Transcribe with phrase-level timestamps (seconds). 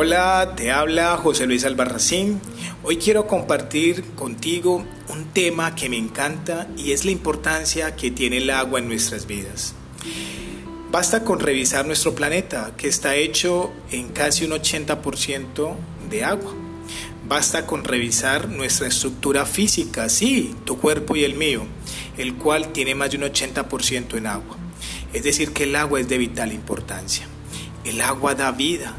[0.00, 2.40] Hola, te habla José Luis Albarracín.
[2.84, 8.36] Hoy quiero compartir contigo un tema que me encanta y es la importancia que tiene
[8.36, 9.74] el agua en nuestras vidas.
[10.92, 15.74] Basta con revisar nuestro planeta, que está hecho en casi un 80%
[16.08, 16.54] de agua.
[17.26, 21.66] Basta con revisar nuestra estructura física, sí, tu cuerpo y el mío,
[22.16, 24.58] el cual tiene más de un 80% en agua.
[25.12, 27.26] Es decir, que el agua es de vital importancia.
[27.84, 28.94] El agua da vida,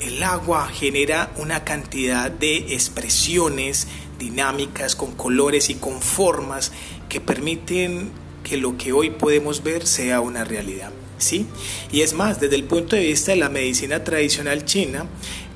[0.00, 3.86] el agua genera una cantidad de expresiones
[4.18, 6.72] dinámicas con colores y con formas
[7.08, 8.10] que permiten
[8.44, 10.90] que lo que hoy podemos ver sea una realidad.
[11.18, 11.46] ¿Sí?
[11.92, 15.04] Y es más, desde el punto de vista de la medicina tradicional china,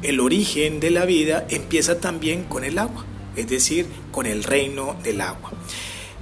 [0.02, 4.94] el origen de la vida empieza también con el agua, es decir, con el reino
[5.02, 5.52] del agua.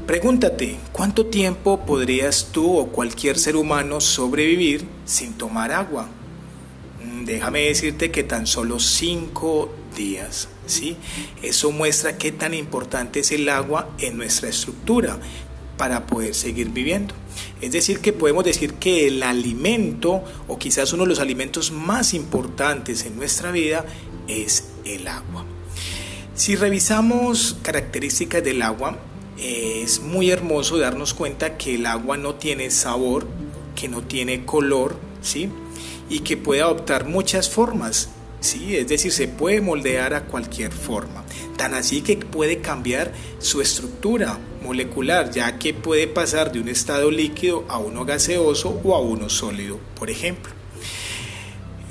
[0.06, 6.08] Pregúntate, ¿cuánto tiempo podrías tú o cualquier ser humano sobrevivir sin tomar agua?
[7.24, 10.48] Déjame decirte que tan solo cinco días.
[10.66, 10.96] ¿sí?
[11.42, 15.18] Eso muestra qué tan importante es el agua en nuestra estructura
[15.76, 17.14] para poder seguir viviendo.
[17.60, 22.14] Es decir, que podemos decir que el alimento, o quizás uno de los alimentos más
[22.14, 23.84] importantes en nuestra vida,
[24.28, 25.44] es el agua.
[26.34, 28.98] Si revisamos características del agua,
[29.38, 33.26] es muy hermoso darnos cuenta que el agua no tiene sabor,
[33.74, 35.50] que no tiene color, ¿sí?
[36.08, 38.08] Y que puede adoptar muchas formas.
[38.40, 41.24] Sí, es decir, se puede moldear a cualquier forma.
[41.56, 47.10] Tan así que puede cambiar su estructura molecular, ya que puede pasar de un estado
[47.10, 50.52] líquido a uno gaseoso o a uno sólido, por ejemplo.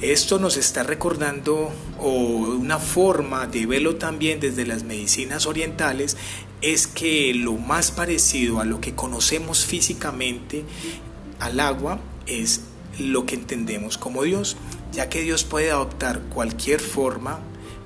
[0.02, 1.70] Esto nos está recordando,
[2.00, 6.18] o una forma de verlo también desde las medicinas orientales,
[6.62, 10.64] es que lo más parecido a lo que conocemos físicamente
[11.40, 12.62] al agua es
[13.00, 14.58] lo que entendemos como Dios,
[14.92, 17.40] ya que Dios puede adoptar cualquier forma,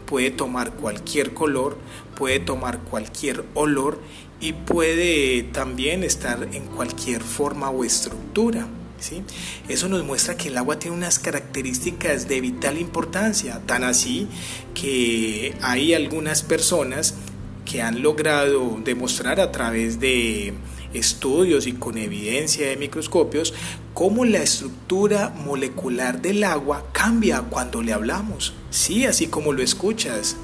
[0.06, 1.78] puede tomar cualquier color,
[2.16, 4.00] puede tomar cualquier olor
[4.40, 8.68] y puede también estar en cualquier forma o estructura.
[9.00, 9.24] ¿sí?
[9.68, 14.28] Eso nos muestra que el agua tiene unas características de vital importancia, tan así
[14.74, 17.16] que hay algunas personas
[17.66, 20.54] que han logrado demostrar a través de
[20.98, 23.54] estudios y con evidencia de microscopios
[23.94, 28.54] cómo la estructura molecular del agua cambia cuando le hablamos.
[28.70, 30.36] Sí, así como lo escuchas.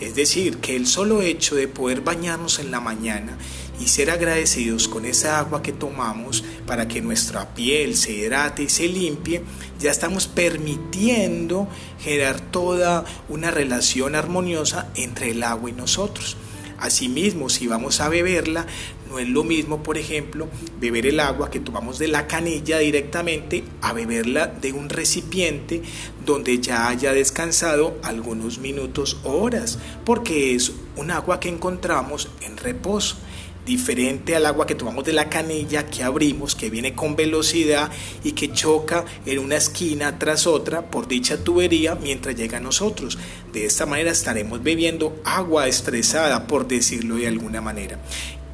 [0.00, 3.36] Es decir, que el solo hecho de poder bañarnos en la mañana
[3.80, 8.68] y ser agradecidos con esa agua que tomamos para que nuestra piel se hidrate y
[8.68, 9.42] se limpie,
[9.78, 16.36] ya estamos permitiendo generar toda una relación armoniosa entre el agua y nosotros.
[16.78, 18.66] Asimismo, si vamos a beberla,
[19.10, 20.48] no es lo mismo, por ejemplo,
[20.78, 25.82] beber el agua que tomamos de la canilla directamente a beberla de un recipiente
[26.24, 32.56] donde ya haya descansado algunos minutos o horas, porque es un agua que encontramos en
[32.56, 33.16] reposo
[33.66, 37.90] diferente al agua que tomamos de la canilla que abrimos, que viene con velocidad
[38.24, 43.18] y que choca en una esquina tras otra por dicha tubería mientras llega a nosotros.
[43.52, 47.98] De esta manera estaremos bebiendo agua estresada, por decirlo de alguna manera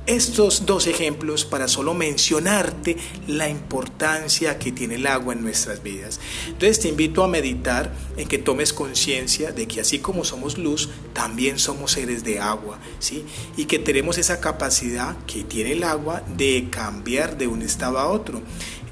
[0.07, 2.97] estos dos ejemplos para solo mencionarte
[3.27, 6.21] la importancia que tiene el agua en nuestras vidas.
[6.47, 10.89] Entonces te invito a meditar en que tomes conciencia de que así como somos luz,
[11.13, 13.25] también somos seres de agua, ¿sí?
[13.57, 18.09] Y que tenemos esa capacidad que tiene el agua de cambiar de un estado a
[18.09, 18.43] otro.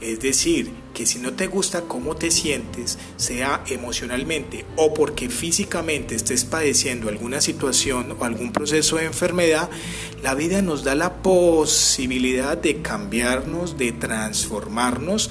[0.01, 6.15] Es decir, que si no te gusta cómo te sientes, sea emocionalmente o porque físicamente
[6.15, 9.69] estés padeciendo alguna situación o algún proceso de enfermedad,
[10.23, 15.31] la vida nos da la posibilidad de cambiarnos, de transformarnos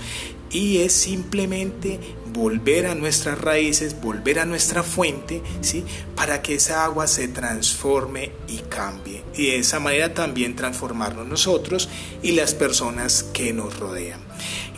[0.54, 2.00] y es simplemente
[2.32, 5.84] volver a nuestras raíces, volver a nuestra fuente, ¿sí?
[6.16, 9.24] Para que esa agua se transforme y cambie.
[9.36, 11.90] Y de esa manera también transformarnos nosotros
[12.22, 14.22] y las personas que nos rodean.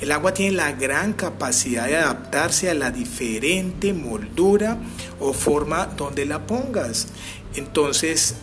[0.02, 4.78] El agua tiene la gran capacidad de adaptarse a la diferente moldura
[5.20, 7.08] o forma donde la pongas.
[7.56, 8.36] Entonces,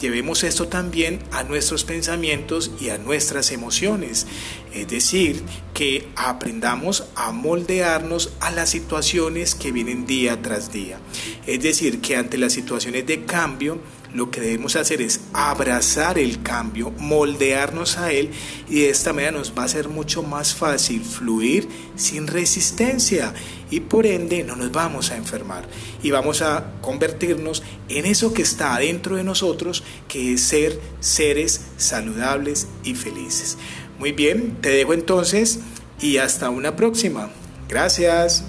[0.00, 4.26] llevemos esto también a nuestros pensamientos y a nuestras emociones.
[4.74, 5.42] Es decir,
[5.74, 10.98] que aprendamos a moldearnos a las situaciones que vienen día tras día.
[11.46, 13.80] Es decir, que ante las situaciones de cambio,
[14.14, 18.30] lo que debemos hacer es abrazar el cambio, moldearnos a él
[18.68, 23.32] y de esta manera nos va a ser mucho más fácil fluir sin resistencia
[23.70, 25.68] y por ende no nos vamos a enfermar
[26.02, 31.60] y vamos a convertirnos en eso que está adentro de nosotros, que es ser seres
[31.76, 33.56] saludables y felices.
[33.98, 35.60] Muy bien, te dejo entonces
[36.00, 37.30] y hasta una próxima.
[37.68, 38.44] Gracias.